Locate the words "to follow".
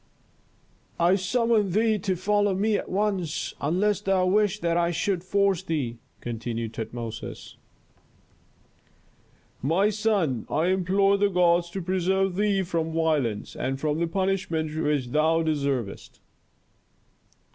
1.99-2.55